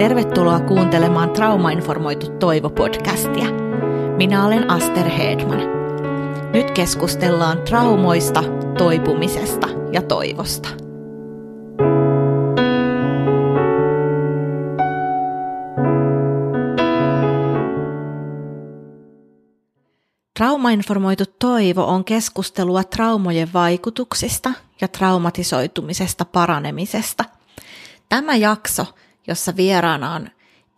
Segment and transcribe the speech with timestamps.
[0.00, 3.46] Tervetuloa kuuntelemaan Traumainformoitu Toivo-podcastia.
[4.16, 5.60] Minä olen Aster Hedman.
[6.52, 8.42] Nyt keskustellaan traumoista,
[8.78, 10.68] toipumisesta ja toivosta.
[20.38, 27.24] Traumainformoitu toivo on keskustelua traumojen vaikutuksista ja traumatisoitumisesta paranemisesta.
[28.08, 28.86] Tämä jakso–
[29.30, 30.28] jossa vieraana on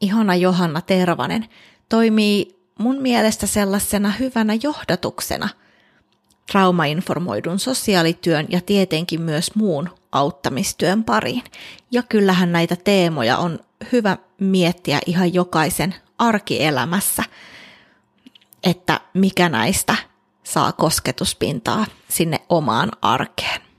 [0.00, 1.48] ihana Johanna Tervanen,
[1.88, 5.48] toimii mun mielestä sellaisena hyvänä johdatuksena
[6.52, 11.42] traumainformoidun sosiaalityön ja tietenkin myös muun auttamistyön pariin.
[11.90, 13.58] Ja kyllähän näitä teemoja on
[13.92, 17.22] hyvä miettiä ihan jokaisen arkielämässä,
[18.62, 19.96] että mikä näistä
[20.44, 23.71] saa kosketuspintaa sinne omaan arkeen.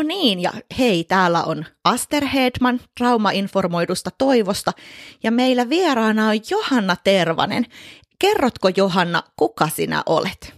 [0.00, 4.72] No niin, ja hei, täällä on Aster Hedman traumainformoidusta toivosta,
[5.22, 7.66] ja meillä vieraana on Johanna Tervanen.
[8.18, 10.54] Kerrotko Johanna, kuka sinä olet?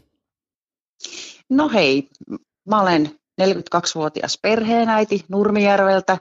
[1.51, 2.09] No hei,
[2.69, 3.11] mä olen
[3.43, 6.19] 42-vuotias perheenäiti Nurmijärveltä.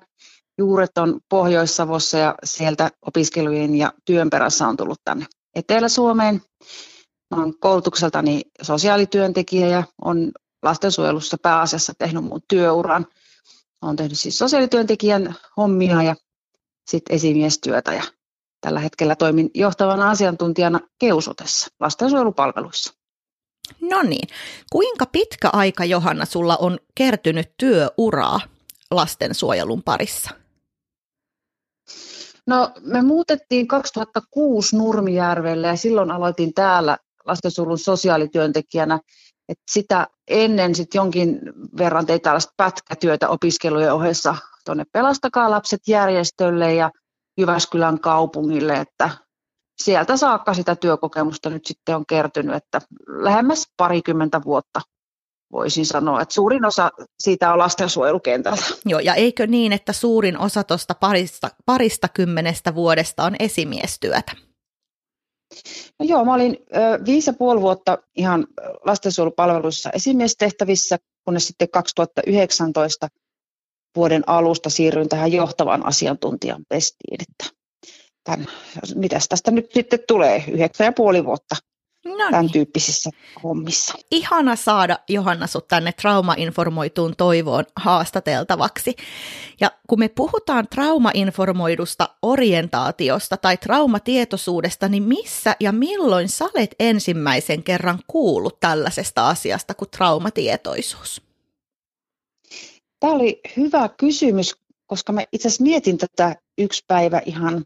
[0.58, 5.26] Juuret on Pohjois-Savossa ja sieltä opiskelujen ja työn perässä on tullut tänne
[5.56, 6.42] Etelä-Suomeen.
[7.36, 10.32] Mä olen koulutukseltani sosiaalityöntekijä ja on
[10.64, 13.08] lastensuojelussa pääasiassa tehnyt mun työuran.
[13.82, 16.16] Olen tehnyt siis sosiaalityöntekijän hommia ja
[16.90, 18.04] sitten esimiestyötä ja
[18.62, 22.94] tällä hetkellä toimin johtavana asiantuntijana Keusotessa lastensuojelupalveluissa.
[23.82, 24.28] No niin,
[24.72, 28.40] kuinka pitkä aika Johanna sulla on kertynyt työuraa
[28.92, 30.30] lastensuojelun parissa?
[32.48, 39.00] No me muutettiin 2006 Nurmijärvelle ja silloin aloitin täällä lastensuojelun sosiaalityöntekijänä
[39.52, 41.40] et sitä ennen sit jonkin
[41.78, 44.36] verran tein tällaista pätkätyötä opiskelujen ohessa
[44.66, 46.92] tuonne Pelastakaa lapset järjestölle ja
[47.38, 49.10] Jyväskylän kaupungille, että
[49.82, 54.82] sieltä saakka sitä työkokemusta nyt sitten on kertynyt, että lähemmäs parikymmentä vuotta
[55.52, 58.64] voisin sanoa, että suurin osa siitä on lastensuojelukentällä.
[58.86, 64.51] Joo, ja eikö niin, että suurin osa tuosta parista, parista kymmenestä vuodesta on esimiestyötä?
[66.00, 68.48] No joo, mä olin ö, viisi ja puoli vuotta ihan
[68.86, 73.08] lastensuojelupalveluissa esimiestehtävissä, kunnes sitten 2019
[73.96, 77.18] vuoden alusta siirryin tähän johtavan asiantuntijan pestiin.
[77.22, 77.58] Että
[78.24, 78.48] tämän,
[78.96, 81.56] mitäs tästä nyt sitten tulee, yhdeksän ja puoli vuotta
[82.06, 82.32] no niin.
[82.32, 83.10] tämän tyyppisissä
[83.44, 83.94] hommissa.
[84.12, 88.96] Ihana saada Johanna sut tänne traumainformoituun toivoon haastateltavaksi.
[89.60, 97.64] Ja kun me puhutaan traumainformoidusta orientaatiosta tai traumatietoisuudesta, niin missä ja milloin sä olet ensimmäisen
[97.64, 101.22] kerran kuullut tällaisesta asiasta kuin traumatietoisuus?
[103.00, 104.56] Tämä oli hyvä kysymys,
[104.88, 107.66] koska mä itse asiassa mietin tätä yksi päivä ihan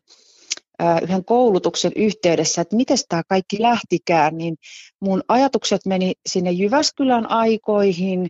[1.03, 4.56] yhden koulutuksen yhteydessä, että miten tämä kaikki lähtikään, niin
[5.00, 8.28] mun ajatukset meni sinne Jyväskylän aikoihin.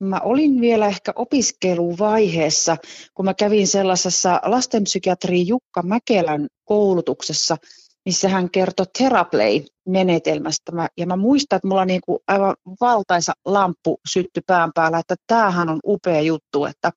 [0.00, 2.76] Mä olin vielä ehkä opiskeluvaiheessa,
[3.14, 7.56] kun mä kävin sellaisessa lastenpsykiatri Jukka Mäkelän koulutuksessa,
[8.04, 10.72] missä hän kertoi Theraplay-menetelmästä.
[10.96, 15.80] Ja mä muistan, että mulla niinku aivan valtaisa lamppu sytty pään päällä, että tämähän on
[15.86, 16.92] upea juttu, että,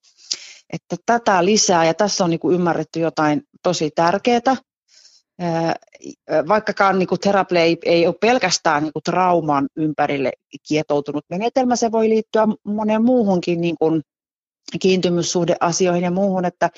[0.73, 4.55] että tätä lisää ja tässä on niinku ymmärretty jotain tosi tärkeää
[6.47, 10.31] vaikkakaan niin Teraplay ei, ei ole pelkästään niin kuin trauman ympärille
[10.67, 14.01] kietoutunut menetelmä, se voi liittyä moneen muuhunkin niin kuin
[14.79, 16.69] kiintymyssuhdeasioihin ja muuhun, että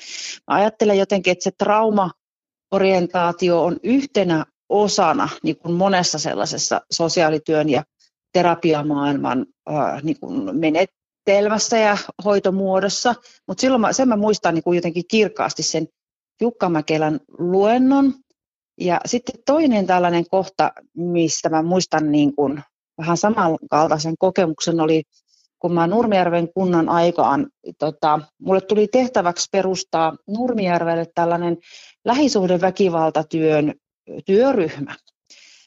[0.50, 7.84] mä ajattelen jotenkin, että se traumaorientaatio on yhtenä osana niin kuin monessa sellaisessa sosiaalityön ja
[8.32, 13.14] terapiamaailman äh, niin kuin menetelmässä ja hoitomuodossa,
[13.48, 15.86] mutta silloin mä, sen mä muistan niin kuin jotenkin kirkkaasti sen
[16.40, 18.14] Jukka Mäkelän luennon,
[18.80, 22.62] ja sitten toinen tällainen kohta, mistä mä muistan niin kuin
[22.98, 25.02] vähän samankaltaisen kokemuksen oli,
[25.58, 27.46] kun mä Nurmijärven kunnan aikaan,
[27.78, 31.56] tota, mulle tuli tehtäväksi perustaa Nurmijärvelle tällainen
[32.04, 33.74] lähisuhdeväkivaltatyön
[34.26, 34.94] työryhmä.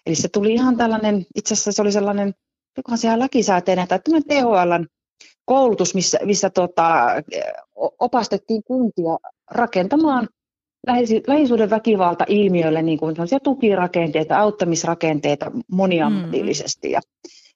[0.06, 2.34] Eli se tuli ihan tällainen, itse asiassa se oli sellainen,
[2.78, 4.88] jokohan ihan lakisääteinen, tai tämmöinen THLn
[5.46, 7.06] koulutus, missä, missä tota,
[8.00, 9.18] opastettiin kuntia
[9.52, 10.30] rakentamaan
[11.28, 16.88] lähisuuden väkivalta ilmiölle niin kuin tukirakenteita, auttamisrakenteita moniammatillisesti.
[16.88, 16.94] Mm.
[16.94, 17.02] Ja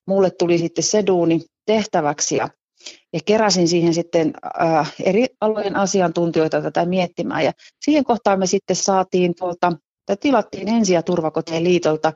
[0.08, 2.50] mulle tuli sitten se duuni tehtäväksi ja,
[3.14, 7.46] ja keräsin siihen sitten äh, eri alojen asiantuntijoita tätä miettimään.
[7.46, 7.52] Ja
[7.86, 9.74] siihen kohtaan me sitten saatiin tuolta,
[10.06, 12.14] tai tilattiin ensi- ja turvakotien liitolta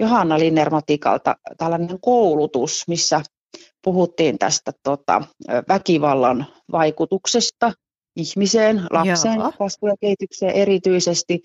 [0.00, 3.20] Johanna Linnermatikalta tällainen koulutus, missä
[3.84, 5.22] puhuttiin tästä tota,
[5.68, 7.72] väkivallan vaikutuksesta
[8.18, 11.42] ihmiseen, lapseen, kasvuun ja kehitykseen erityisesti.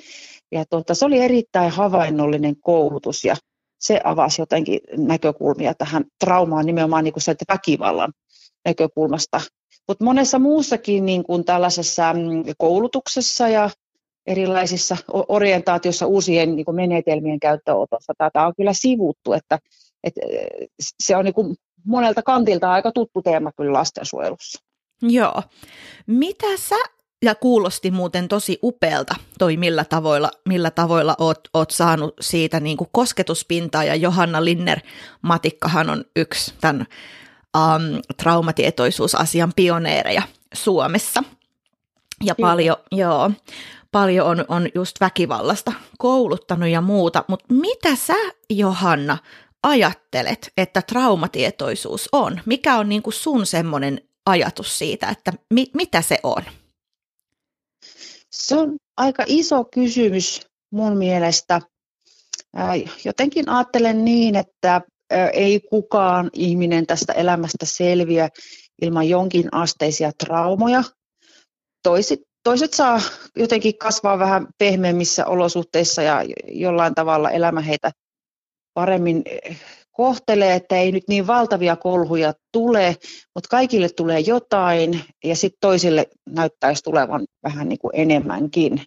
[0.51, 3.35] Ja tota, se oli erittäin havainnollinen koulutus ja
[3.79, 8.13] se avasi jotenkin näkökulmia tähän traumaan nimenomaan niin kuin väkivallan
[8.65, 9.41] näkökulmasta.
[9.87, 12.19] Mutta monessa muussakin niin kuin tällaisessa mm,
[12.57, 13.69] koulutuksessa ja
[14.27, 19.59] erilaisissa orientaatiossa uusien niin kuin menetelmien käyttöönotossa tätä on kyllä sivuttu, että,
[20.03, 20.21] että
[21.03, 21.55] se on niin kuin
[21.85, 24.72] monelta kantilta aika tuttu teema kyllä lastensuojelussa.
[25.09, 25.43] Joo.
[26.07, 26.75] Mitä sä,
[27.21, 32.77] ja kuulosti muuten tosi upealta toi millä tavoilla, millä tavoilla oot, oot saanut siitä niin
[32.77, 34.79] kuin kosketuspintaa, ja Johanna Linner
[35.21, 36.87] Matikkahan on yksi tämän
[37.57, 40.21] um, traumatietoisuusasian pioneereja
[40.53, 41.23] Suomessa.
[42.23, 42.49] Ja Kyllä.
[42.49, 43.31] paljon, joo,
[43.91, 48.15] paljon on, on just väkivallasta kouluttanut ja muuta, mutta mitä sä
[48.49, 49.17] Johanna
[49.63, 52.41] ajattelet, että traumatietoisuus on?
[52.45, 56.43] Mikä on niin kuin sun semmoinen ajatus siitä, että mi- mitä se on?
[58.31, 60.41] Se on aika iso kysymys
[60.71, 61.61] mun mielestä.
[63.05, 64.81] Jotenkin ajattelen niin, että
[65.33, 68.29] ei kukaan ihminen tästä elämästä selviä
[68.81, 70.83] ilman jonkin asteisia traumoja.
[71.83, 73.01] Toiset, toiset saa
[73.35, 77.91] jotenkin kasvaa vähän pehmeämmissä olosuhteissa ja jollain tavalla elämä heitä
[78.73, 79.23] paremmin
[79.93, 82.95] kohtelee, että ei nyt niin valtavia kolhuja tule,
[83.35, 88.81] mutta kaikille tulee jotain ja sitten toisille näyttäisi tulevan vähän niin kuin enemmänkin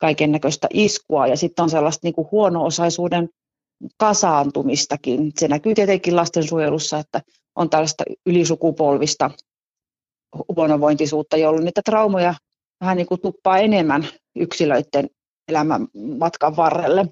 [0.00, 3.28] kaiken näköistä iskua ja sitten on sellaista niin kuin huono-osaisuuden
[3.98, 5.32] kasaantumistakin.
[5.38, 7.20] Se näkyy tietenkin lastensuojelussa, että
[7.56, 9.30] on tällaista ylisukupolvista
[10.56, 12.34] huonovointisuutta, jolloin niitä traumoja
[12.80, 15.10] vähän niin kuin tuppaa enemmän yksilöiden
[15.48, 15.86] elämän
[16.18, 17.06] matkan varrelle.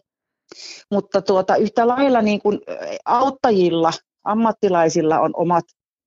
[0.90, 2.60] Mutta tuota, yhtä lailla niin kuin
[3.04, 3.92] auttajilla,
[4.24, 5.64] ammattilaisilla on omat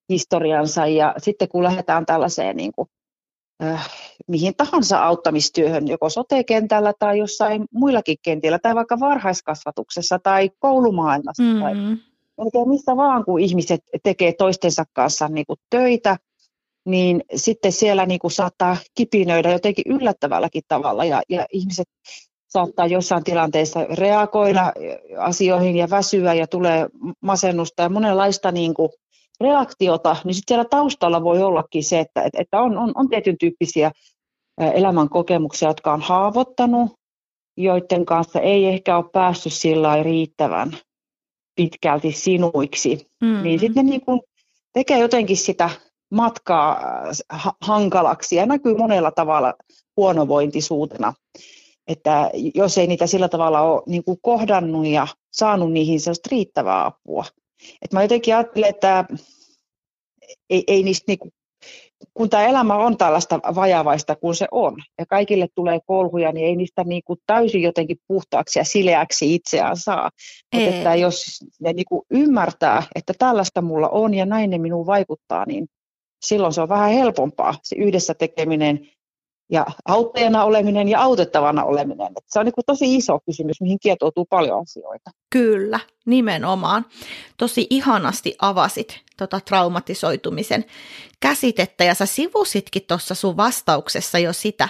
[0.10, 2.88] historiansa ja sitten kun lähdetään tällaiseen niin kuin,
[3.63, 3.90] äh,
[4.28, 11.62] mihin tahansa auttamistyöhön, joko sote-kentällä tai jossain muillakin kentillä tai vaikka varhaiskasvatuksessa tai koulumaailmassa mm-hmm.
[11.62, 11.74] tai
[12.38, 16.18] melkein missä vaan, kun ihmiset tekee toistensa kanssa niin kuin töitä,
[16.86, 21.88] niin sitten siellä niin kuin saattaa kipinöidä jotenkin yllättävälläkin tavalla ja, ja ihmiset
[22.53, 24.73] saattaa jossain tilanteessa reagoida
[25.17, 26.88] asioihin ja väsyä ja tulee
[27.21, 28.89] masennusta ja monenlaista niin kuin
[29.41, 33.91] reaktiota, niin sitten siellä taustalla voi ollakin se, että, että on, on, on tietyn tyyppisiä
[34.73, 36.91] elämän kokemuksia, jotka on haavoittanut,
[37.57, 40.71] joiden kanssa ei ehkä ole päässyt sillä riittävän
[41.55, 43.07] pitkälti sinuiksi.
[43.21, 43.44] Mm.
[43.44, 44.21] Niin sitten niin kuin
[44.73, 45.69] tekee jotenkin sitä
[46.11, 46.81] matkaa
[47.61, 49.53] hankalaksi ja näkyy monella tavalla
[49.97, 51.13] huonovointisuutena
[51.88, 56.85] että jos ei niitä sillä tavalla ole niin kuin kohdannut ja saanut niihin sellaista riittävää
[56.85, 57.25] apua.
[57.81, 59.06] Et mä jotenkin ajattelen, että
[60.50, 61.31] ei, ei niistä niin kuin,
[62.13, 66.56] kun tämä elämä on tällaista vajavaista kuin se on, ja kaikille tulee kolhuja, niin ei
[66.56, 70.09] niistä niin kuin täysin jotenkin puhtaaksi ja sileäksi itseään saa.
[70.53, 71.25] Mutta että jos
[71.59, 75.68] ne niin kuin ymmärtää, että tällaista mulla on ja näin ne minuun vaikuttaa, niin
[76.25, 78.89] silloin se on vähän helpompaa se yhdessä tekeminen
[79.53, 82.07] ja auttajana oleminen ja autettavana oleminen.
[82.07, 85.12] Että se on niin tosi iso kysymys, mihin kietoutuu paljon asioita.
[85.29, 86.86] Kyllä, nimenomaan.
[87.38, 90.65] Tosi ihanasti avasit tota traumatisoitumisen
[91.19, 94.69] käsitettä ja sä sivusitkin tuossa sun vastauksessa jo sitä,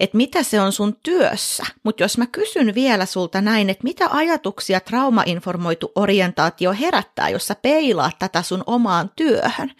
[0.00, 1.64] että mitä se on sun työssä.
[1.82, 7.54] Mutta jos mä kysyn vielä sulta näin, että mitä ajatuksia traumainformoitu orientaatio herättää, jos sä
[7.54, 9.70] peilaat tätä sun omaan työhön,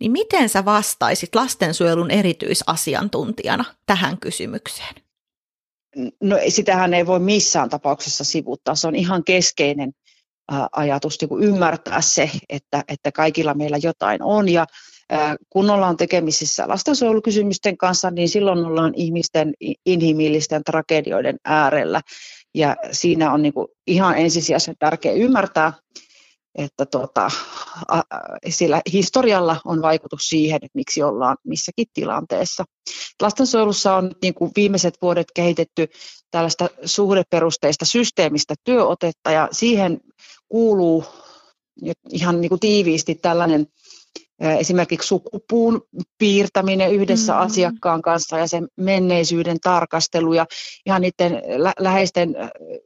[0.00, 4.94] niin miten sä vastaisit lastensuojelun erityisasiantuntijana tähän kysymykseen?
[6.22, 8.74] No sitähän ei voi missään tapauksessa sivuttaa.
[8.74, 9.92] Se on ihan keskeinen
[10.72, 14.48] ajatus niin ymmärtää se, että, että kaikilla meillä jotain on.
[14.48, 14.66] Ja
[15.50, 19.52] kun ollaan tekemisissä lastensuojelukysymysten kanssa, niin silloin ollaan ihmisten
[19.86, 22.00] inhimillisten tragedioiden äärellä.
[22.54, 25.72] Ja siinä on niin kuin ihan ensisijaisen tärkeää ymmärtää,
[26.54, 27.30] että tota,
[28.48, 32.64] sillä historialla on vaikutus siihen, että miksi ollaan missäkin tilanteessa.
[33.22, 35.88] Lastensuojelussa on niin kuin viimeiset vuodet kehitetty
[36.30, 40.00] tällaista suhdeperusteista systeemistä työotetta ja siihen
[40.48, 41.04] kuuluu
[42.10, 43.66] ihan niin kuin tiiviisti tällainen
[44.40, 45.82] esimerkiksi sukupuun
[46.18, 47.46] piirtäminen yhdessä mm-hmm.
[47.46, 50.46] asiakkaan kanssa ja sen menneisyyden tarkastelu ja
[50.86, 52.36] ihan niiden lä- läheisten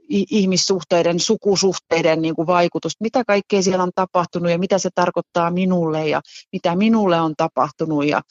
[0.09, 6.09] ihmissuhteiden, sukusuhteiden niin kuin vaikutus, mitä kaikkea siellä on tapahtunut ja mitä se tarkoittaa minulle
[6.09, 6.21] ja
[6.53, 8.23] mitä minulle on tapahtunut ja,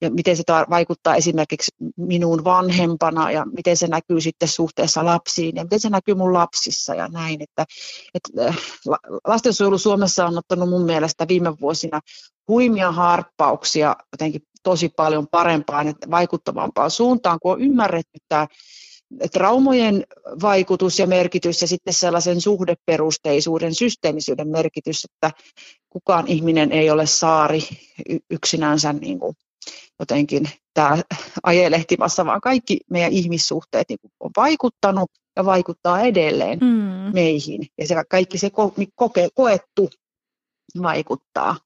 [0.00, 5.56] ja miten se tar- vaikuttaa esimerkiksi minuun vanhempana ja miten se näkyy sitten suhteessa lapsiin
[5.56, 7.42] ja miten se näkyy mun lapsissa ja näin.
[7.42, 7.64] Että,
[8.14, 8.54] että
[9.26, 12.00] lastensuojelu Suomessa on ottanut mun mielestä viime vuosina
[12.50, 18.46] huimia harppauksia jotenkin tosi paljon parempaan ja vaikuttavampaan suuntaan, kun on ymmärretty tämä
[19.32, 20.04] traumojen
[20.42, 25.30] vaikutus ja merkitys ja sitten sellaisen suhdeperusteisuuden, systeemisyyden merkitys, että
[25.90, 27.62] kukaan ihminen ei ole saari
[28.30, 29.36] yksinänsä niin kuin
[29.98, 30.98] jotenkin tämä
[31.42, 37.14] ajelehtimassa, vaan kaikki meidän ihmissuhteet niin kuin on vaikuttanut ja vaikuttaa edelleen mm.
[37.14, 37.66] meihin.
[37.78, 38.50] Ja se, kaikki se
[38.94, 39.90] koke, koettu
[40.82, 41.56] vaikuttaa.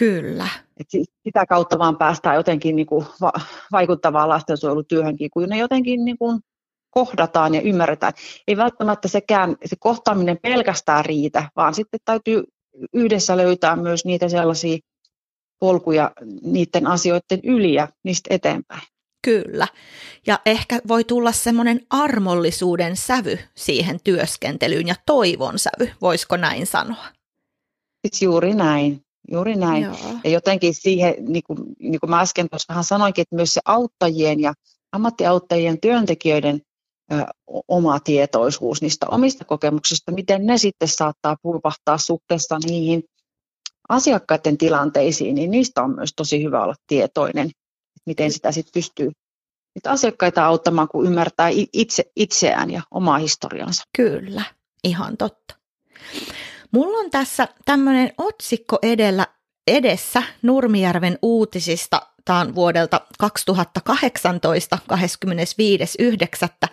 [0.00, 0.48] Kyllä.
[0.80, 0.86] Et
[1.22, 3.32] sitä kautta vaan päästään jotenkin niin kuin va-
[3.72, 6.40] vaikuttavaan lastensuojelutyöhönkin, kun ne jotenkin niin kuin
[6.90, 8.12] kohdataan ja ymmärretään.
[8.48, 12.44] Ei välttämättä sekään, se kohtaaminen pelkästään riitä, vaan sitten täytyy
[12.94, 14.78] yhdessä löytää myös niitä sellaisia
[15.58, 18.82] polkuja niiden asioiden yli ja niistä eteenpäin.
[19.24, 19.66] Kyllä.
[20.26, 27.04] Ja ehkä voi tulla semmoinen armollisuuden sävy siihen työskentelyyn ja toivon sävy, voisiko näin sanoa?
[28.22, 29.09] Juuri näin.
[29.30, 29.82] Juuri näin.
[29.82, 29.96] Joo.
[30.24, 33.60] Ja jotenkin siihen, niin kuin, niin kuin mä äsken tuossa vähän sanoinkin, että myös se
[33.64, 34.54] auttajien ja
[34.92, 36.60] ammattiauttajien työntekijöiden
[37.12, 37.24] ö,
[37.68, 43.02] oma tietoisuus niistä omista kokemuksista, miten ne sitten saattaa pulpahtaa suhteessa niihin
[43.88, 47.50] asiakkaiden tilanteisiin, niin niistä on myös tosi hyvä olla tietoinen,
[48.06, 49.10] miten sitä sitten pystyy
[49.74, 53.82] niitä asiakkaita auttamaan, kun ymmärtää itse, itseään ja omaa historiansa.
[53.96, 54.42] Kyllä,
[54.84, 55.54] ihan totta.
[56.70, 59.26] Mulla on tässä tämmöinen otsikko edellä,
[59.66, 62.02] edessä Nurmijärven uutisista.
[62.24, 64.78] Tämä on vuodelta 2018,
[66.64, 66.68] 25.9.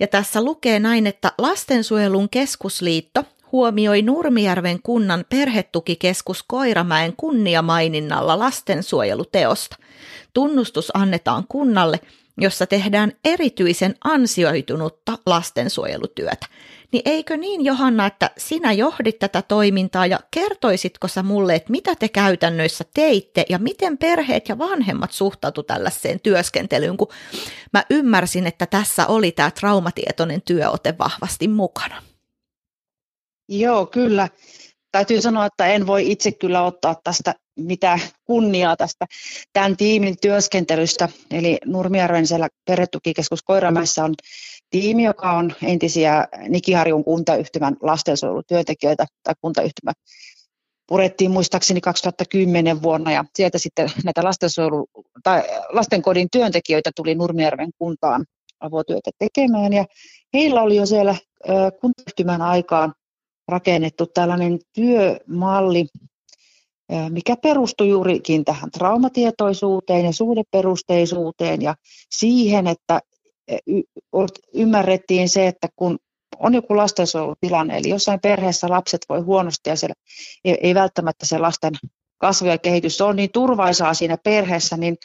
[0.00, 9.76] Ja tässä lukee näin, että Lastensuojelun keskusliitto huomioi Nurmijärven kunnan perhetukikeskus Koiramäen kunniamaininnalla lastensuojeluteosta.
[10.34, 12.00] Tunnustus annetaan kunnalle,
[12.38, 16.46] jossa tehdään erityisen ansioitunutta lastensuojelutyötä
[16.92, 21.94] niin eikö niin Johanna, että sinä johdit tätä toimintaa ja kertoisitko sä mulle, että mitä
[21.94, 27.08] te käytännöissä teitte ja miten perheet ja vanhemmat suhtautu tällaiseen työskentelyyn, kun
[27.72, 32.02] mä ymmärsin, että tässä oli tämä traumatietoinen työote vahvasti mukana.
[33.48, 34.28] Joo, kyllä.
[34.92, 39.06] Täytyy sanoa, että en voi itse kyllä ottaa tästä mitä kunniaa tästä
[39.52, 41.08] tämän tiimin työskentelystä.
[41.30, 44.14] Eli Nurmijärven siellä perhetukikeskus Koiramäessä on
[44.70, 49.92] tiimi, joka on entisiä Nikiharjun kuntayhtymän lastensuojelutyöntekijöitä tai kuntayhtymä
[50.88, 54.86] purettiin muistaakseni 2010 vuonna ja sieltä sitten näitä lastensuojelu-
[55.22, 58.24] tai lastenkodin työntekijöitä tuli Nurmijärven kuntaan
[58.60, 59.84] avotyötä tekemään ja
[60.34, 61.14] heillä oli jo siellä
[61.80, 62.92] kuntayhtymän aikaan
[63.48, 65.86] rakennettu tällainen työmalli,
[67.10, 71.74] mikä perustui juurikin tähän traumatietoisuuteen ja suhdeperusteisuuteen ja
[72.10, 73.00] siihen, että
[74.54, 75.98] ymmärrettiin se, että kun
[76.38, 79.94] on joku lastensuojelutilanne, eli jossain perheessä lapset voi huonosti ja siellä
[80.44, 81.72] ei, välttämättä se lasten
[82.18, 84.96] kasvu ja kehitys on niin turvaisaa siinä perheessä, niin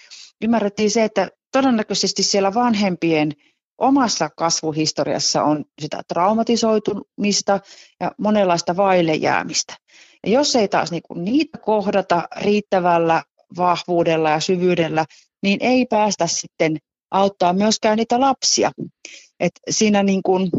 [0.43, 3.31] ymmärrettiin se, että todennäköisesti siellä vanhempien
[3.77, 7.59] omassa kasvuhistoriassa on sitä traumatisoitumista
[7.99, 9.73] ja monenlaista vaille jäämistä.
[10.27, 13.23] Jos ei taas niinku niitä kohdata riittävällä
[13.57, 15.05] vahvuudella ja syvyydellä,
[15.43, 16.77] niin ei päästä sitten
[17.11, 18.71] auttaa myöskään niitä lapsia.
[19.39, 20.49] Et siinä niin kuin,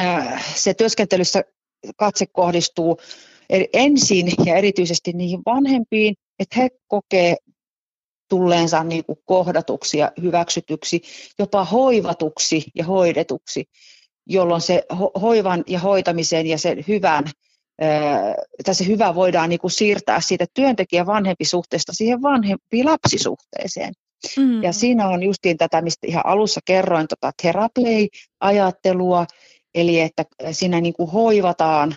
[0.00, 1.44] äh, se työskentelyssä
[1.96, 2.98] katse kohdistuu
[3.72, 7.36] ensin ja erityisesti niihin vanhempiin, että he kokee
[8.28, 11.02] tulleensa niin kuin kohdatuksi ja hyväksytyksi,
[11.38, 13.64] jopa hoivatuksi ja hoidetuksi,
[14.26, 14.82] jolloin se
[15.20, 17.24] hoivan ja hoitamisen ja sen hyvän
[18.64, 23.92] tai se hyvä voidaan niin kuin siirtää siitä työntekijän vanhempi suhteesta siihen vanhempi lapsisuhteeseen.
[24.36, 24.62] Mm.
[24.62, 29.26] Ja siinä on justiin tätä, mistä ihan alussa kerroin, tota teraplay-ajattelua,
[29.74, 31.94] eli että siinä niin kuin hoivataan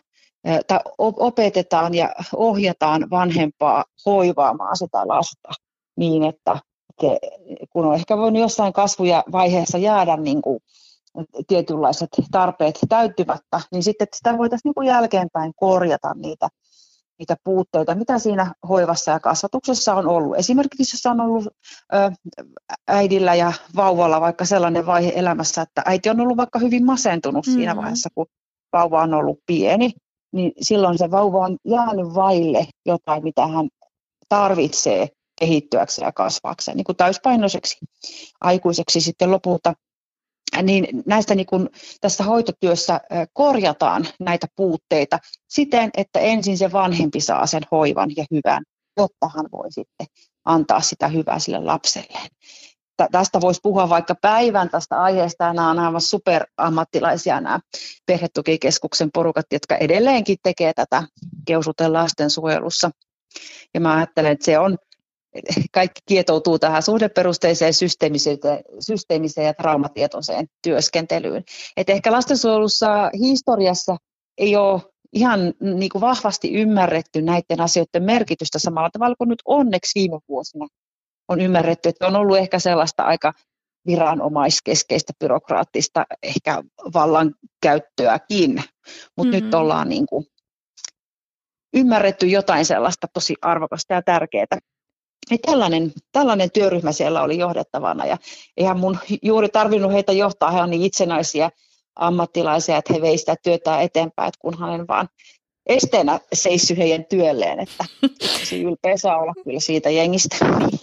[0.68, 5.50] tai opetetaan ja ohjataan vanhempaa hoivaamaan sitä lasta
[5.98, 6.60] niin, että
[7.70, 10.60] kun on ehkä voinut jossain kasvuja vaiheessa jäädä niin kuin
[11.48, 16.50] tietynlaiset tarpeet täyttymättä, niin sitten sitä voitaisiin niin jälkeenpäin korjata niitä
[17.20, 20.38] niitä puutteita, mitä siinä hoivassa ja kasvatuksessa on ollut.
[20.38, 21.48] Esimerkiksi jos on ollut
[22.88, 27.58] äidillä ja vauvalla vaikka sellainen vaihe elämässä, että äiti on ollut vaikka hyvin masentunut mm-hmm.
[27.58, 28.26] siinä vaiheessa, kun
[28.74, 29.92] vauva on ollut pieni,
[30.34, 33.70] niin silloin se vauva on jäänyt vaille jotain, mitä hän
[34.30, 35.08] tarvitsee
[35.40, 37.78] kehittyäkseen ja kasvaakseen niin kuin täyspainoiseksi
[38.42, 39.74] aikuiseksi sitten lopulta
[40.62, 41.70] niin näistä niin kuin
[42.02, 43.02] tässä hoitotyössä
[43.34, 48.64] korjataan näitä puutteita siten, että ensin se vanhempi saa sen hoivan ja hyvän,
[48.98, 50.08] jotta hän voi sitten
[50.46, 52.28] antaa sitä hyvää sille lapselleen.
[53.12, 57.60] Tästä voisi puhua vaikka päivän tästä aiheesta, nämä on aivan superammattilaisia nämä
[58.06, 61.04] perhetukikeskuksen porukat, jotka edelleenkin tekee tätä
[61.48, 62.92] keusuten lastensuojelussa.
[63.74, 64.78] Ja mä ajattelen, että se on
[65.72, 67.74] kaikki kietoutuu tähän suhdeperusteiseen
[68.80, 71.44] systeemiseen, ja traumatietoiseen työskentelyyn.
[71.78, 73.98] Et ehkä lastensuojelussa historiassa
[74.38, 74.82] ei ole
[75.14, 80.68] ihan niin kuin vahvasti ymmärretty näiden asioiden merkitystä samalla tavalla kuin nyt onneksi viime vuosina
[81.28, 83.34] on ymmärretty, että on ollut ehkä sellaista aika
[83.88, 88.64] viranomaiskeskeistä, byrokraattista ehkä vallankäyttöäkin,
[89.18, 89.46] mutta mm-hmm.
[89.46, 90.26] nyt ollaan niin kuin
[91.74, 94.46] ymmärretty jotain sellaista tosi arvokasta ja tärkeää.
[95.30, 98.18] Niin tällainen, tällainen työryhmä siellä oli johdettavana ja
[98.58, 101.50] eihän mun juuri tarvinnut heitä johtaa, he on niin itsenäisiä
[101.96, 105.10] ammattilaisia, että he veivät sitä työtä eteenpäin, että kunhan en vaan
[105.66, 107.86] esteenä seissy heidän työlleen, että
[108.50, 110.36] se ylpeä saa olla kyllä siitä jengistä.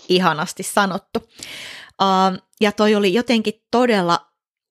[0.08, 1.20] Ihanasti sanottu.
[2.02, 4.20] Uh, ja toi oli jotenkin todella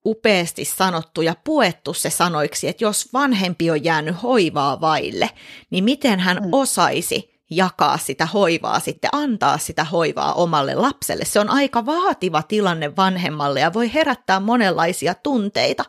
[0.05, 5.29] upeasti sanottu ja puettu se sanoiksi, että jos vanhempi on jäänyt hoivaa vaille,
[5.70, 6.50] niin miten hän mm.
[6.51, 11.25] osaisi jakaa sitä hoivaa sitten, antaa sitä hoivaa omalle lapselle.
[11.25, 15.85] Se on aika vaativa tilanne vanhemmalle ja voi herättää monenlaisia tunteita,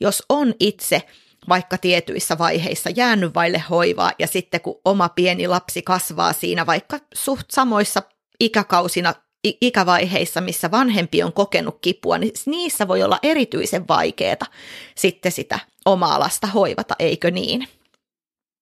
[0.00, 1.02] jos on itse
[1.48, 6.98] vaikka tietyissä vaiheissa jäänyt vaille hoivaa ja sitten kun oma pieni lapsi kasvaa siinä vaikka
[7.14, 8.02] suht samoissa
[8.40, 9.14] ikäkausina
[9.60, 14.46] ikävaiheissa, missä vanhempi on kokenut kipua, niin niissä voi olla erityisen vaikeaa
[14.94, 17.68] sitten sitä omaa lasta hoivata, eikö niin?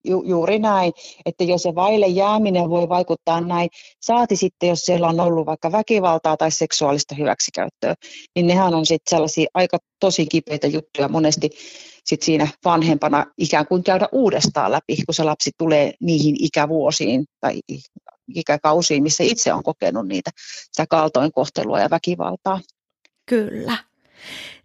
[0.04, 0.92] Ju, juuri näin,
[1.26, 3.68] että jos se vaille jääminen voi vaikuttaa näin,
[4.00, 7.94] saati sitten, jos siellä on ollut vaikka väkivaltaa tai seksuaalista hyväksikäyttöä,
[8.34, 11.50] niin nehän on sitten sellaisia aika tosi kipeitä juttuja monesti
[12.04, 17.60] sit siinä vanhempana ikään kuin käydä uudestaan läpi, kun se lapsi tulee niihin ikävuosiin tai
[18.34, 20.30] ikäkausiin, missä itse on kokenut niitä,
[20.72, 22.60] sitä kaltoinkohtelua ja väkivaltaa.
[23.26, 23.78] Kyllä.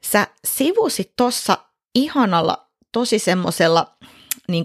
[0.03, 1.57] Sä sivusit tuossa
[1.95, 3.97] ihanalla, tosi semmoisella
[4.51, 4.63] niin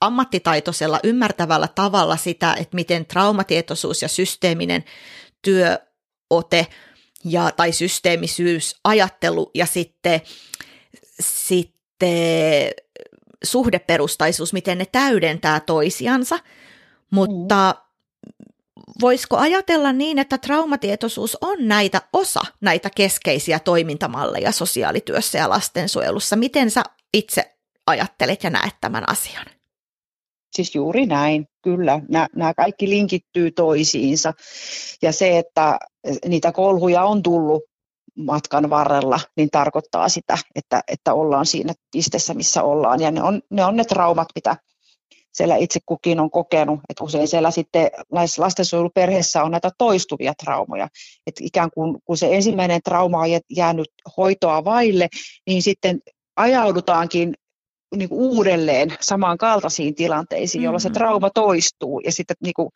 [0.00, 4.84] ammattitaitoisella, ymmärtävällä tavalla sitä, että miten traumatietoisuus ja systeeminen
[5.42, 6.66] työote
[7.24, 10.20] ja, tai systeemisyys, ajattelu ja sitten,
[11.20, 12.70] sitten
[13.44, 16.38] suhdeperustaisuus, miten ne täydentää toisiansa,
[17.10, 17.74] mutta
[19.00, 26.36] voisiko ajatella niin, että traumatietoisuus on näitä osa näitä keskeisiä toimintamalleja sosiaalityössä ja lastensuojelussa?
[26.36, 26.82] Miten sä
[27.14, 27.56] itse
[27.90, 29.46] ajattelet ja näet tämän asian?
[30.56, 32.00] Siis juuri näin, kyllä.
[32.08, 34.32] Nämä, nämä kaikki linkittyy toisiinsa.
[35.02, 35.78] Ja se, että
[36.26, 37.62] niitä kolhuja on tullut
[38.16, 43.00] matkan varrella, niin tarkoittaa sitä, että, että ollaan siinä pisteessä, missä ollaan.
[43.00, 44.56] Ja ne on ne, on ne traumat, mitä
[45.32, 46.80] siellä itse kukin on kokenut.
[46.88, 47.90] Että usein siellä sitten
[48.38, 50.88] lastensuojeluperheessä on näitä toistuvia traumoja.
[51.26, 55.08] Että ikään kuin kun se ensimmäinen trauma on jäänyt hoitoa vaille,
[55.46, 56.00] niin sitten
[56.36, 57.34] ajaudutaankin
[57.96, 60.94] niin kuin uudelleen samankaltaisiin tilanteisiin, jolloin mm-hmm.
[60.94, 62.70] se trauma toistuu ja sitten niin kuin,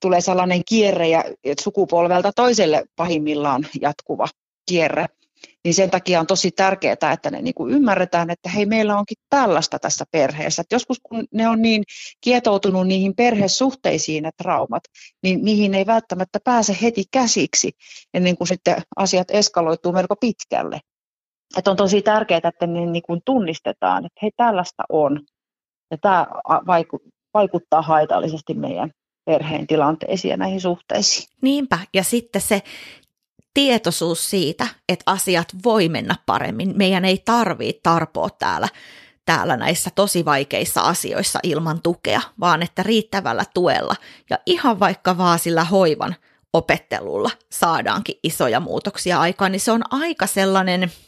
[0.00, 1.24] tulee sellainen kierre ja
[1.60, 4.26] sukupolvelta toiselle pahimmillaan jatkuva
[4.68, 5.06] kierre.
[5.64, 9.16] Niin sen takia on tosi tärkeää, että ne niin kuin ymmärretään, että hei, meillä onkin
[9.30, 10.62] tällaista tässä perheessä.
[10.62, 11.82] Et joskus kun ne on niin
[12.20, 14.82] kietoutunut niihin perhesuhteisiin ne traumat,
[15.22, 17.70] niin niihin ei välttämättä pääse heti käsiksi,
[18.14, 20.80] ennen kuin sitten asiat eskaloituu melko pitkälle
[21.56, 25.20] että on tosi tärkeää, että ne niin kuin tunnistetaan, että hei, tällaista on.
[25.90, 26.26] Ja tämä
[27.34, 28.90] vaikuttaa haitallisesti meidän
[29.24, 31.28] perheen tilanteisiin ja näihin suhteisiin.
[31.42, 32.62] Niinpä, ja sitten se
[33.54, 36.72] tietoisuus siitä, että asiat voi mennä paremmin.
[36.76, 38.68] Meidän ei tarvitse tarpoa täällä,
[39.24, 43.94] täällä näissä tosi vaikeissa asioissa ilman tukea, vaan että riittävällä tuella
[44.30, 46.16] ja ihan vaikka vaan sillä hoivan
[46.52, 50.90] opettelulla saadaankin isoja muutoksia aikaan, niin se on aika sellainen–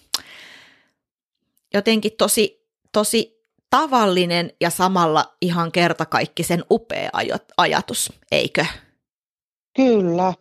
[1.75, 7.11] jotenkin tosi, tosi tavallinen ja samalla ihan kertakaikkisen upea
[7.57, 8.67] ajatus, eikö?
[9.77, 10.35] Kyllä,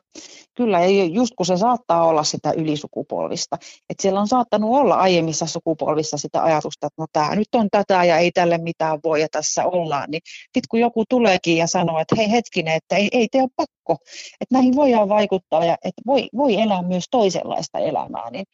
[0.55, 0.79] kyllä.
[0.79, 3.57] Ja just kun se saattaa olla sitä ylisukupolvista.
[3.89, 8.03] Että siellä on saattanut olla aiemmissa sukupolvissa sitä ajatusta, että no tämä nyt on tätä
[8.03, 10.11] ja ei tälle mitään voi ja tässä ollaan.
[10.11, 13.97] Niin sitten kun joku tuleekin ja sanoo, että hei hetkinen, että ei, ei tee pakko,
[14.41, 18.45] että näihin voidaan vaikuttaa ja että voi, voi elää myös toisenlaista elämää, niin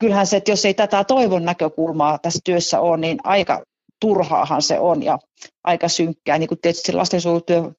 [0.00, 3.62] kyllähän se, että jos ei tätä toivon näkökulmaa tässä työssä ole, niin aika
[4.00, 5.18] turhaahan se on ja
[5.64, 6.38] aika synkkää.
[6.38, 7.70] Niin kuin tietysti lastensuojelutyö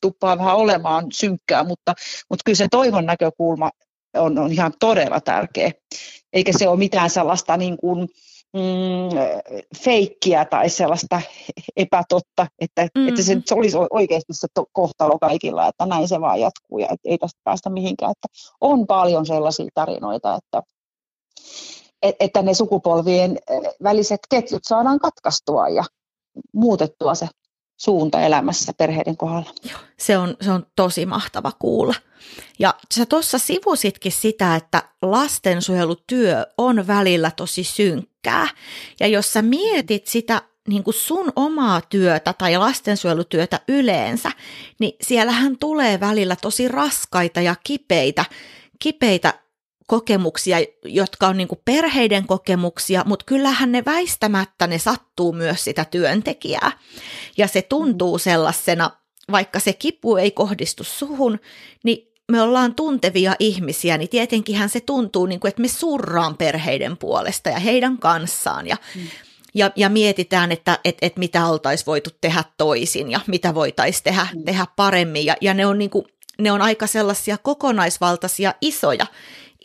[0.00, 1.94] tuppaa vähän olemaan synkkää, mutta,
[2.30, 3.70] mutta kyllä se toivon näkökulma
[4.16, 5.70] on, on ihan todella tärkeä.
[6.32, 8.08] Eikä se ole mitään sellaista niin kuin,
[8.54, 9.18] mm,
[9.84, 11.20] feikkiä tai sellaista
[11.76, 13.08] epätotta, että, mm-hmm.
[13.08, 16.88] että se, se olisi oikeasti se to, kohtalo kaikilla, että näin se vaan jatkuu ja
[17.04, 18.10] ei tästä päästä mihinkään.
[18.12, 18.28] Että
[18.60, 20.62] on paljon sellaisia tarinoita, että,
[22.02, 23.38] että ne sukupolvien
[23.82, 25.84] väliset ketjut saadaan katkaistua ja
[26.52, 27.28] muutettua se
[27.76, 29.50] suunta elämässä perheiden kohdalla.
[29.70, 31.94] Joo, se on, se on tosi mahtava kuulla.
[32.58, 38.48] Ja sä tuossa sivusitkin sitä, että lastensuojelutyö on välillä tosi synkkää.
[39.00, 44.30] Ja jos sä mietit sitä niin kuin sun omaa työtä tai lastensuojelutyötä yleensä,
[44.80, 48.24] niin siellähän tulee välillä tosi raskaita ja kipeitä,
[48.78, 49.43] kipeitä
[49.86, 55.84] kokemuksia, jotka on niin kuin perheiden kokemuksia, mutta kyllähän ne väistämättä ne sattuu myös sitä
[55.84, 56.72] työntekijää.
[57.38, 58.90] Ja se tuntuu sellaisena,
[59.32, 61.40] vaikka se kipu ei kohdistu suhun,
[61.84, 66.96] niin me ollaan tuntevia ihmisiä, niin tietenkinhän se tuntuu, niin kuin, että me surraan perheiden
[66.96, 69.02] puolesta ja heidän kanssaan ja, mm.
[69.54, 74.26] ja, ja mietitään, että et, et mitä oltaisiin voitu tehdä toisin ja mitä voitaisiin tehdä,
[74.34, 74.44] mm.
[74.44, 75.26] tehdä paremmin.
[75.26, 76.06] Ja, ja ne, on niin kuin,
[76.38, 79.06] ne on aika sellaisia kokonaisvaltaisia isoja,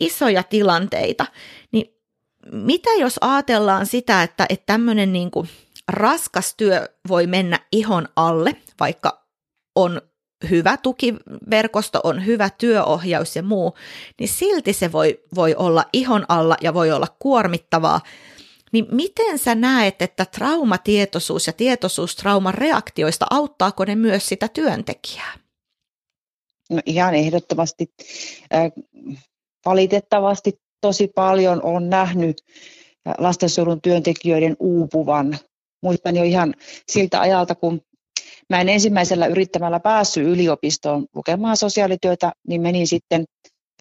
[0.00, 1.26] isoja tilanteita.
[1.72, 1.94] Niin
[2.52, 5.48] mitä jos ajatellaan sitä, että, että tämmöinen niin kuin
[5.88, 9.26] raskas työ voi mennä ihon alle, vaikka
[9.74, 10.02] on
[10.50, 13.74] hyvä tukiverkosto, on hyvä työohjaus ja muu,
[14.18, 18.00] niin silti se voi, voi olla ihon alla ja voi olla kuormittavaa.
[18.72, 25.32] Niin miten sä näet, että traumatietoisuus ja tietoisuus trauman reaktioista, auttaako ne myös sitä työntekijää?
[26.70, 27.94] No ihan ehdottomasti.
[29.66, 32.36] Valitettavasti tosi paljon on nähnyt
[33.18, 35.38] lastensuojelun työntekijöiden uupuvan.
[35.82, 36.54] Muistan jo ihan
[36.88, 37.80] siltä ajalta, kun
[38.50, 43.24] Mä en ensimmäisellä yrittämällä päässyt yliopistoon lukemaan sosiaalityötä, niin menin sitten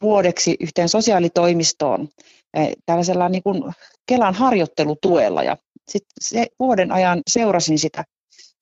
[0.01, 2.09] vuodeksi yhteen sosiaalitoimistoon
[2.53, 3.63] eh, tällaisella niin kuin
[4.07, 5.43] Kelan harjoittelutuella.
[5.43, 5.57] Ja
[5.91, 8.03] sitten se vuoden ajan seurasin sitä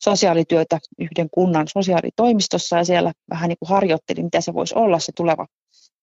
[0.03, 5.11] sosiaalityötä yhden kunnan sosiaalitoimistossa ja siellä vähän niin kuin harjoittelin, mitä se voisi olla se
[5.15, 5.45] tuleva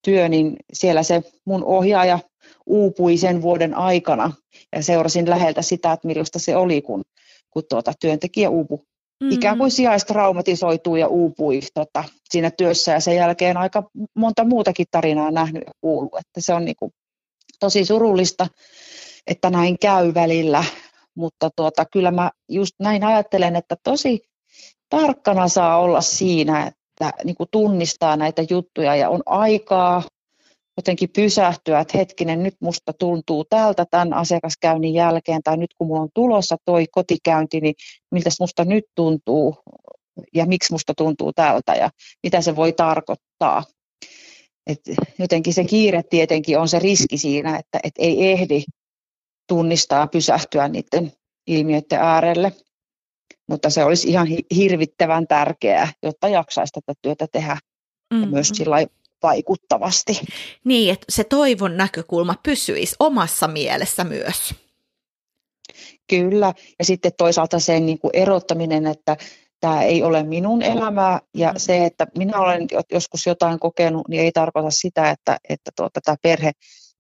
[0.05, 2.19] työ, niin siellä se mun ohjaaja
[2.67, 4.33] uupui sen vuoden aikana.
[4.77, 7.03] Ja seurasin läheltä sitä, että millaista se oli, kun,
[7.51, 8.79] kun tuota, työntekijä uupui
[9.23, 9.31] mm.
[9.31, 12.93] ikään kuin sijaistraumatisoitui ja uupui tota, siinä työssä.
[12.93, 16.93] Ja sen jälkeen aika monta muutakin tarinaa nähnyt ja kuullut, että se on niin kuin
[17.61, 18.47] tosi surullista,
[19.27, 20.65] että näin käy välillä,
[21.15, 24.21] mutta tuota, kyllä mä just näin ajattelen, että tosi
[24.89, 30.03] tarkkana saa olla siinä, että niin kuin tunnistaa näitä juttuja ja on aikaa
[30.77, 36.01] jotenkin pysähtyä, että hetkinen, nyt musta tuntuu tältä tämän asiakaskäynnin jälkeen, tai nyt kun mulla
[36.01, 37.75] on tulossa toi kotikäynti, niin
[38.11, 39.57] miltä musta nyt tuntuu,
[40.35, 41.91] ja miksi musta tuntuu tältä, ja
[42.23, 43.65] mitä se voi tarkoittaa.
[44.67, 44.81] Et
[45.19, 48.63] jotenkin se kiire tietenkin on se riski siinä, että et ei ehdi
[49.49, 51.13] tunnistaa pysähtyä niiden
[51.47, 52.53] ilmiöiden äärelle.
[53.49, 54.27] Mutta se olisi ihan
[54.57, 57.55] hirvittävän tärkeää, jotta jaksaisi tätä työtä tehdä.
[57.55, 58.25] Mm-hmm.
[58.25, 58.77] Ja myös sillä
[59.23, 60.21] vaikuttavasti.
[60.65, 64.55] Niin, että se toivon näkökulma pysyisi omassa mielessä myös.
[66.11, 69.17] Kyllä, ja sitten toisaalta sen niin kuin erottaminen, että
[69.61, 71.59] tämä ei ole minun elämää, ja mm.
[71.59, 76.17] se, että minä olen joskus jotain kokenut, niin ei tarkoita sitä, että, että tuota, tämä
[76.23, 76.53] perhe,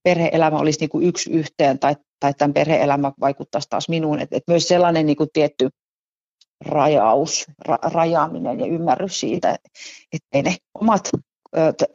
[0.03, 4.21] perhe-elämä olisi niin kuin yksi yhteen, tai, tai tämän perhe-elämä vaikuttaisi taas minuun.
[4.21, 5.69] Et, et myös sellainen niin kuin tietty
[6.67, 9.59] rajaus, ra, rajaaminen ja ymmärrys siitä,
[10.13, 11.11] että ne omat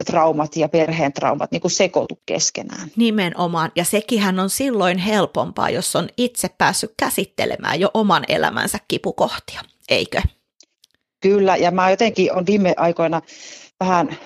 [0.06, 2.88] traumat ja perheen traumat niin kuin sekoitu keskenään.
[2.96, 9.60] Nimenomaan, ja sekinhän on silloin helpompaa, jos on itse päässyt käsittelemään jo oman elämänsä kipukohtia,
[9.88, 10.22] eikö?
[11.20, 13.22] Kyllä, ja mä jotenkin on viime aikoina
[13.80, 14.16] vähän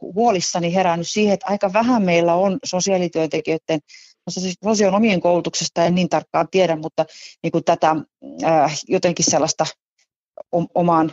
[0.00, 3.80] huolissani herännyt siihen, että aika vähän meillä on sosiaalityöntekijöiden
[4.64, 7.04] sosionomien koulutuksesta en niin tarkkaan tiedä, mutta
[7.42, 7.96] niin kuin tätä
[8.44, 9.66] äh, jotenkin sellaista
[10.74, 11.12] omaan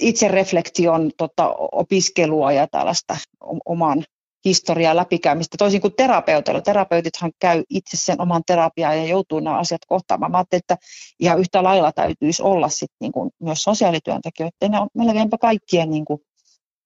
[0.00, 3.16] itsereflektion tota, opiskelua ja tällaista
[3.64, 4.04] oman
[4.44, 6.60] historiaa läpikäymistä, toisin kuin terapeutilla.
[6.60, 10.32] Terapeutithan käy itse sen oman terapian ja joutuu nämä asiat kohtaamaan.
[10.32, 10.76] Mä ajattelin, että
[11.20, 16.20] ihan yhtä lailla täytyisi olla sit niin kuin myös sosiaalityöntekijöiden on melkeinpä kaikkien niin kuin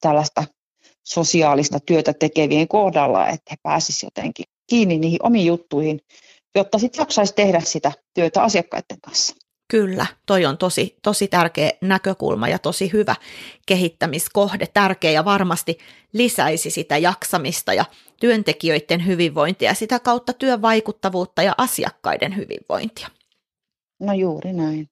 [0.00, 0.44] tällaista
[1.06, 6.00] sosiaalista työtä tekevien kohdalla, että he pääsisivät jotenkin kiinni niihin omiin juttuihin,
[6.54, 9.34] jotta sitten jaksaisi tehdä sitä työtä asiakkaiden kanssa.
[9.70, 13.16] Kyllä, toi on tosi, tosi tärkeä näkökulma ja tosi hyvä
[13.66, 15.78] kehittämiskohde, tärkeä ja varmasti
[16.12, 17.84] lisäisi sitä jaksamista ja
[18.20, 23.08] työntekijöiden hyvinvointia ja sitä kautta työn vaikuttavuutta ja asiakkaiden hyvinvointia.
[24.00, 24.88] No juuri näin.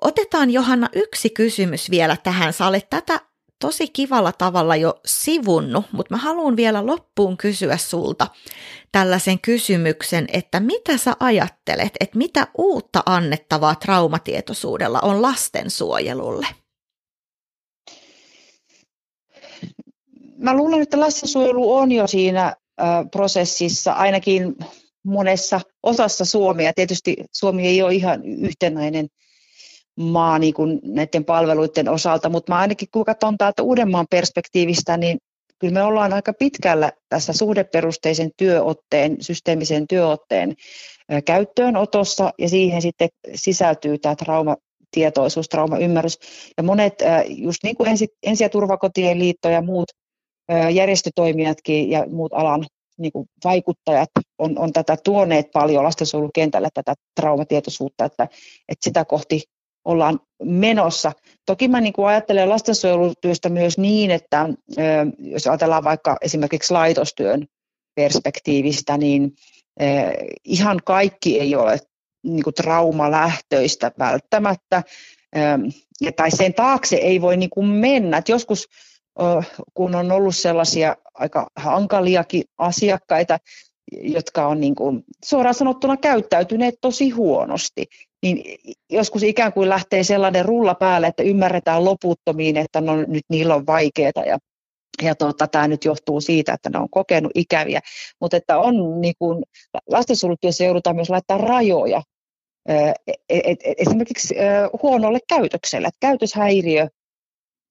[0.00, 2.52] otetaan Johanna yksi kysymys vielä tähän.
[2.52, 3.20] Sä olet tätä
[3.58, 8.26] tosi kivalla tavalla jo sivunnut, mutta mä haluan vielä loppuun kysyä sulta
[8.92, 16.46] tällaisen kysymyksen, että mitä sä ajattelet, että mitä uutta annettavaa traumatietoisuudella on lastensuojelulle?
[20.36, 22.56] Mä luulen, että lastensuojelu on jo siinä
[23.12, 24.56] prosessissa, ainakin
[25.04, 26.72] monessa osassa Suomea.
[26.72, 29.08] Tietysti Suomi ei ole ihan yhtenäinen
[29.98, 35.18] maa niin kuin näiden palveluiden osalta, mutta mä ainakin kun katson täältä Uudenmaan perspektiivistä, niin
[35.58, 40.54] kyllä me ollaan aika pitkällä tässä suhdeperusteisen työotteen, systeemisen työotteen
[41.24, 44.56] käyttöönotossa ja siihen sitten sisältyy tämä trauma
[44.90, 46.18] tietoisuus, traumaymmärrys.
[46.56, 46.94] Ja monet,
[47.28, 49.88] just niin kuin ensi, ensi- ja turvakotien liitto ja muut
[50.72, 52.66] järjestötoimijatkin ja muut alan
[52.98, 54.08] niin kuin vaikuttajat
[54.38, 58.24] on, on tätä tuoneet paljon lastensuojelukentälle tätä traumatietoisuutta, että,
[58.68, 59.42] että sitä kohti
[59.88, 61.12] ollaan menossa.
[61.46, 64.48] Toki mä niin kuin ajattelen lastensuojelutyöstä myös niin, että
[65.18, 67.46] jos ajatellaan vaikka esimerkiksi laitostyön
[67.94, 69.32] perspektiivistä, niin
[70.44, 71.78] ihan kaikki ei ole
[72.22, 74.82] niin kuin traumalähtöistä välttämättä,
[76.16, 78.16] tai sen taakse ei voi niin kuin mennä.
[78.16, 78.68] Et joskus
[79.74, 83.38] kun on ollut sellaisia aika hankaliakin asiakkaita,
[83.92, 87.84] jotka on niin kuin, suoraan sanottuna käyttäytyneet tosi huonosti,
[88.22, 88.58] niin
[88.90, 93.66] joskus ikään kuin lähtee sellainen rulla päälle, että ymmärretään loputtomiin, että no, nyt niillä on
[93.66, 94.38] vaikeaa ja
[95.02, 97.80] ja tuota, tämä nyt johtuu siitä, että ne on kokenut ikäviä,
[98.20, 99.44] mutta että on niin kuin,
[99.90, 102.02] lastensuojelutyössä joudutaan myös laittaa rajoja
[102.68, 102.94] et,
[103.28, 104.34] et, et, esimerkiksi
[104.82, 105.88] huonolle käytökselle.
[105.88, 106.88] että käytöshäiriö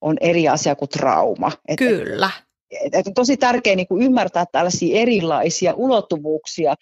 [0.01, 1.51] on eri asia kuin trauma.
[1.77, 2.29] Kyllä.
[2.37, 6.75] Et, et on tosi tärkeää niin kuin ymmärtää tällaisia erilaisia ulottuvuuksia.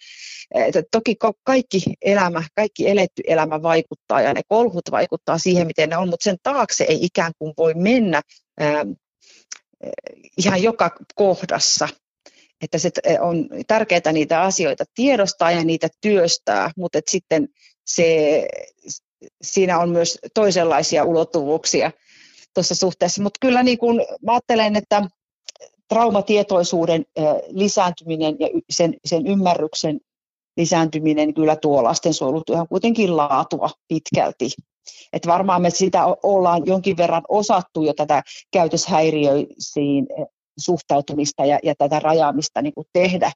[0.54, 5.96] Et toki kaikki elämä, kaikki eletty elämä vaikuttaa ja ne kolhut vaikuttaa siihen, miten ne
[5.96, 8.22] on, mutta sen taakse ei ikään kuin voi mennä
[8.60, 8.84] ää,
[10.38, 11.88] ihan joka kohdassa.
[12.62, 17.48] Että se on tärkeää niitä asioita tiedostaa ja niitä työstää, mutta et sitten
[17.86, 18.48] se,
[19.42, 21.90] siinä on myös toisenlaisia ulottuvuuksia
[22.54, 23.22] tuossa suhteessa.
[23.22, 25.02] Mutta kyllä niin kun, mä ajattelen, että
[25.88, 27.04] traumatietoisuuden
[27.48, 30.00] lisääntyminen ja sen, sen ymmärryksen
[30.56, 34.50] lisääntyminen kyllä tuo lastensuojelutyöhön kuitenkin laatua pitkälti.
[35.12, 38.22] Et varmaan me sitä ollaan jonkin verran osattu jo tätä
[38.52, 40.06] käytöshäiriöisiin
[40.58, 43.32] suhtautumista ja, ja tätä rajaamista niin kuin tehdä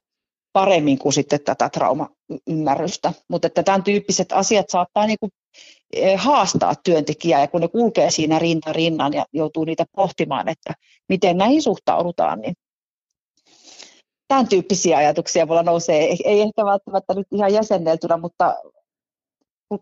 [0.53, 3.13] paremmin kuin sitten tätä traumaymmärrystä.
[3.29, 5.31] Mutta että tämän tyyppiset asiat saattaa niin kuin
[6.17, 10.73] haastaa työntekijää ja kun ne kulkee siinä rinta rinnan ja joutuu niitä pohtimaan, että
[11.09, 12.53] miten näihin suhtaudutaan, niin
[14.27, 16.15] tämän tyyppisiä ajatuksia mulla nousee.
[16.25, 18.55] Ei ehkä välttämättä nyt ihan jäsenneltynä, mutta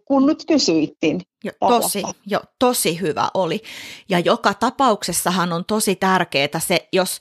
[0.05, 1.21] kun nyt kysyittiin.
[1.43, 3.61] Jo, tosi, jo, tosi hyvä oli.
[4.09, 7.19] Ja joka tapauksessahan on tosi tärkeää se, jos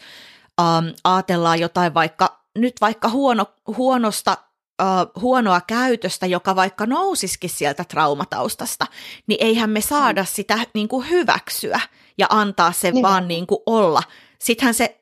[0.60, 3.46] ähm, ajatellaan jotain vaikka nyt vaikka huono,
[3.76, 4.36] huonosta
[4.82, 8.86] uh, huonoa käytöstä, joka vaikka nousisikin sieltä traumataustasta,
[9.26, 10.26] niin eihän me saada mm.
[10.26, 11.80] sitä niin kuin hyväksyä
[12.18, 13.02] ja antaa se niin.
[13.02, 14.02] vaan niin kuin olla.
[14.38, 15.00] Sittenhän se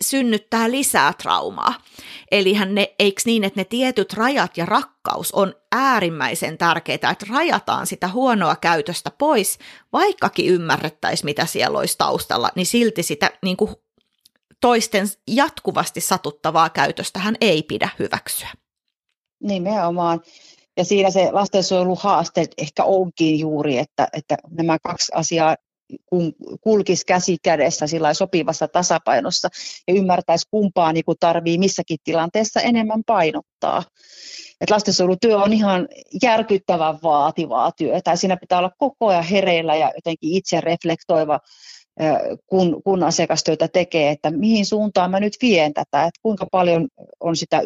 [0.00, 1.74] synnyttää lisää traumaa.
[2.30, 7.86] Eli ne, eikö niin, että ne tietyt rajat ja rakkaus on äärimmäisen tärkeää, että rajataan
[7.86, 9.58] sitä huonoa käytöstä pois,
[9.92, 13.70] vaikkakin ymmärrettäisiin, mitä siellä olisi taustalla, niin silti sitä niin kuin
[14.60, 18.48] toisten jatkuvasti satuttavaa käytöstä hän ei pidä hyväksyä.
[19.42, 20.20] Nimenomaan.
[20.76, 25.56] Ja siinä se lastensuojeluhaaste ehkä onkin juuri, että, että nämä kaksi asiaa
[26.60, 29.48] kulkisi käsi kädessä sillä sopivassa tasapainossa
[29.88, 33.82] ja ymmärtäisi kumpaa niin tarvii missäkin tilanteessa enemmän painottaa.
[34.60, 35.88] Et lastensuojelutyö on ihan
[36.22, 41.40] järkyttävän vaativaa työtä siinä pitää olla koko ajan hereillä ja jotenkin itse reflektoiva
[42.46, 46.88] kun, kun asiakastyötä tekee, että mihin suuntaan mä nyt vien tätä, että kuinka paljon
[47.20, 47.62] on sitä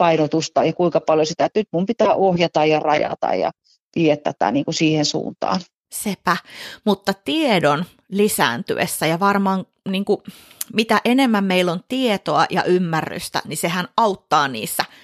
[0.00, 3.50] ymmärryspainotusta ja kuinka paljon sitä, että nyt mun pitää ohjata ja rajata ja
[3.96, 5.60] vie tätä niin kuin siihen suuntaan.
[5.92, 6.36] Sepä,
[6.84, 10.22] mutta tiedon lisääntyessä ja varmaan niin kuin,
[10.72, 14.84] mitä enemmän meillä on tietoa ja ymmärrystä, niin sehän auttaa niissä–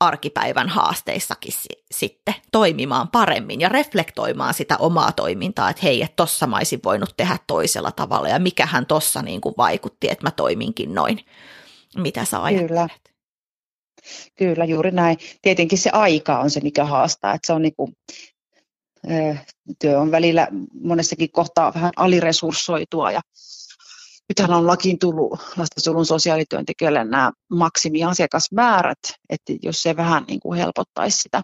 [0.00, 6.46] arkipäivän haasteissakin si- sitten toimimaan paremmin ja reflektoimaan sitä omaa toimintaa, että hei, että tossa
[6.46, 10.94] mä olisin voinut tehdä toisella tavalla ja mikähän tossa niin kuin vaikutti, että mä toiminkin
[10.94, 11.20] noin.
[11.96, 12.68] Mitä sä ajattelet?
[12.68, 12.88] Kyllä.
[14.38, 15.16] Kyllä, juuri näin.
[15.42, 17.92] Tietenkin se aika on se, mikä haastaa, että se on niin kuin,
[19.78, 20.48] työ on välillä
[20.80, 23.20] monessakin kohtaa vähän aliresurssoitua ja
[24.28, 28.98] nythän on lakiin tullut lastensuojelun sosiaalityöntekijöille nämä maksimiasiakasmäärät,
[29.30, 31.42] että jos se vähän niin kuin helpottaisi sitä,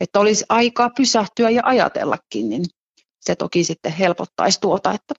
[0.00, 2.64] että olisi aikaa pysähtyä ja ajatellakin, niin
[3.20, 5.14] se toki sitten helpottaisi tuota, että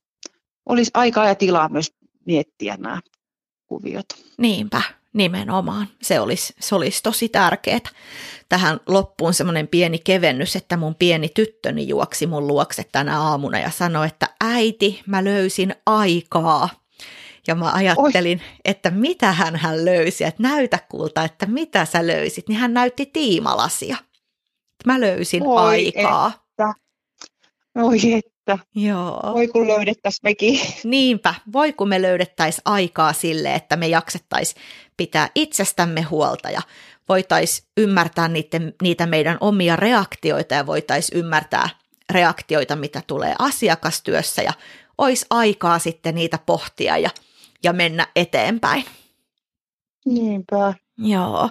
[0.66, 1.92] olisi aikaa ja tilaa myös
[2.26, 3.02] miettiä nämä
[3.68, 4.06] kuviot.
[4.38, 4.82] Niinpä,
[5.14, 5.88] nimenomaan.
[6.02, 7.80] Se olisi, se olisi tosi tärkeää.
[8.50, 13.70] Tähän loppuun semmoinen pieni kevennys, että mun pieni tyttöni juoksi mun luokse tänä aamuna ja
[13.70, 16.70] sanoi, että äiti, mä löysin aikaa.
[17.48, 18.58] Ja mä ajattelin, Oi.
[18.66, 22.50] että mitä hän, hän löysi, että näytä kulta, että mitä sä löysit.
[22.50, 23.98] Niin hän näytti tiimalasia.
[24.86, 26.28] Mä löysin Oi aikaa.
[26.50, 26.74] Että.
[27.76, 28.00] Oi
[28.48, 28.66] että.
[28.76, 29.34] Joo.
[29.34, 30.60] Voi kun löydettäisiin mekin.
[30.84, 34.62] Niinpä, voi kun me löydettäisiin aikaa sille, että me jaksettaisiin
[34.98, 36.62] pitää itsestämme huolta ja
[37.10, 41.70] voitaisiin ymmärtää niiden, niitä meidän omia reaktioita ja voitaisiin ymmärtää
[42.12, 44.54] reaktioita, mitä tulee asiakastyössä ja
[44.98, 47.10] olisi aikaa sitten niitä pohtia ja,
[47.64, 48.86] ja mennä eteenpäin.
[50.06, 50.74] Niinpä.
[50.98, 51.50] Joo.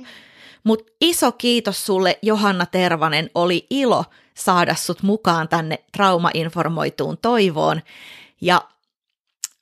[0.65, 7.83] Mutta iso kiitos sulle Johanna Tervanen, oli ilo saada sut mukaan tänne traumainformoituun toivoon.
[8.41, 8.69] Ja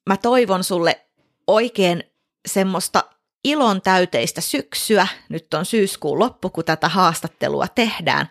[0.09, 1.07] mä toivon sulle
[1.47, 2.05] oikein
[2.49, 3.05] semmoista
[3.45, 5.07] ilon täyteistä syksyä.
[5.29, 8.29] Nyt on syyskuun loppu, kun tätä haastattelua tehdään.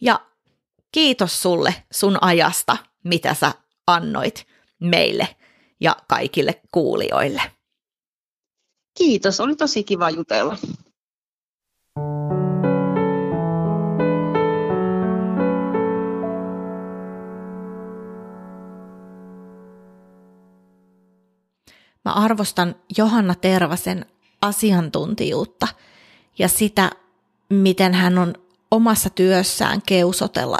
[0.00, 0.20] Ja
[0.92, 3.52] kiitos sulle sun ajasta, mitä sä
[3.86, 4.46] annoit
[4.80, 5.36] meille
[5.80, 7.42] ja kaikille kuulijoille.
[8.98, 10.56] Kiitos, oli tosi kiva jutella.
[22.06, 24.06] Mä arvostan Johanna Tervasen
[24.42, 25.68] asiantuntijuutta
[26.38, 26.90] ja sitä,
[27.48, 28.34] miten hän on
[28.70, 30.58] omassa työssään keusotella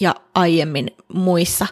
[0.00, 1.66] ja aiemmin muissa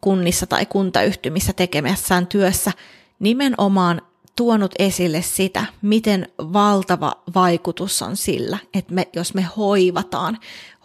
[0.00, 2.72] kunnissa tai kuntayhtymissä tekemässään työssä
[3.18, 4.02] nimenomaan
[4.36, 10.38] tuonut esille sitä, miten valtava vaikutus on sillä, että me, jos me hoivataan,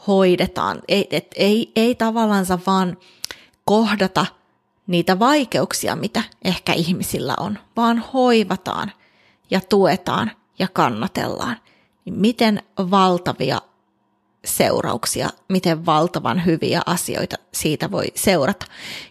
[0.07, 2.97] hoidetaan, ei, et, ei, ei tavallaan vaan
[3.65, 4.25] kohdata
[4.87, 8.91] niitä vaikeuksia, mitä ehkä ihmisillä on, vaan hoivataan
[9.51, 11.57] ja tuetaan ja kannatellaan.
[12.05, 13.61] Niin miten valtavia
[14.45, 18.65] seurauksia, miten valtavan hyviä asioita siitä voi seurata.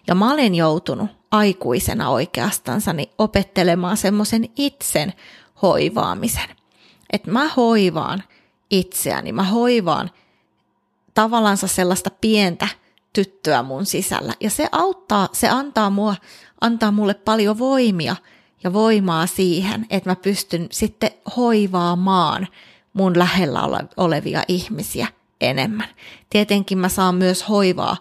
[0.07, 5.13] Ja mä olen joutunut aikuisena oikeastansa opettelemaan semmoisen itsen
[5.61, 6.49] hoivaamisen.
[7.13, 8.23] Että mä hoivaan
[8.69, 10.11] itseäni, mä hoivaan
[11.13, 12.67] tavallaan sellaista pientä
[13.17, 14.33] tyttöä mun sisällä.
[14.39, 16.15] Ja se auttaa, se antaa, mua,
[16.61, 18.15] antaa mulle paljon voimia
[18.63, 22.47] ja voimaa siihen, että mä pystyn sitten hoivaamaan
[22.93, 23.61] mun lähellä
[23.97, 25.07] olevia ihmisiä
[25.41, 25.87] enemmän.
[26.29, 27.97] Tietenkin mä saan myös hoivaa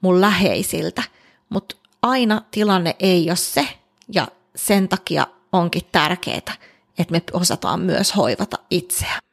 [0.00, 1.02] mun läheisiltä,
[1.48, 3.68] mutta aina tilanne ei ole se,
[4.14, 6.54] ja sen takia onkin tärkeää,
[6.98, 9.28] että me osataan myös hoivata itseämme.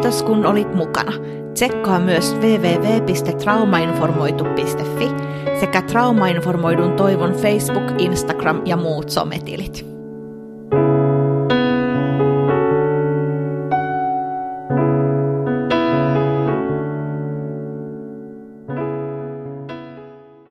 [0.00, 1.12] Kiitos kun olit mukana.
[1.54, 5.08] Tsekkaa myös www.traumainformoitu.fi
[5.60, 9.89] sekä Traumainformoidun toivon Facebook, Instagram ja muut sometilit.